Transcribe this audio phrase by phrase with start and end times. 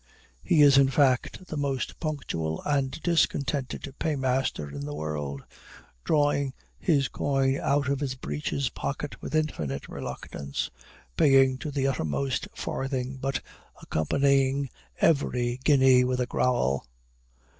[0.41, 5.43] He is in fact the most punctual and discontented paymaster in the world;
[6.03, 10.71] drawing his coin out of his breeches pocket with infinite reluctance;
[11.17, 13.41] paying to the uttermost farthing, but
[13.79, 16.87] accompanying every guinea with a growl.